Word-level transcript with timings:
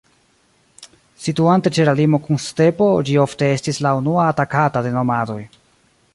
Situante 1.25 1.71
ĉe 1.77 1.85
la 1.89 1.93
limo 1.99 2.21
kun 2.29 2.41
stepo, 2.47 2.89
ĝi 3.11 3.19
ofte 3.27 3.53
estis 3.59 3.83
la 3.89 3.93
unua 4.01 4.27
atakata 4.35 4.87
de 4.89 4.97
nomadoj. 4.99 5.41